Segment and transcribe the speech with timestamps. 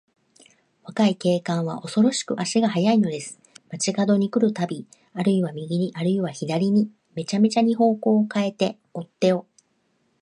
[0.81, 3.39] 若い警官は、おそろしく足が早いのです。
[3.69, 9.61] 町かどに来るたび、あるいは右に、あるいは左に、めちゃくちゃに方角をかえて、追っ手をまこうとします。